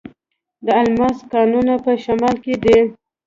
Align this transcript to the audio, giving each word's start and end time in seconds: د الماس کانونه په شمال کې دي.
د 0.65 0.67
الماس 0.81 1.17
کانونه 1.31 1.73
په 1.83 1.91
شمال 2.03 2.35
کې 2.43 2.55
دي. 2.63 2.77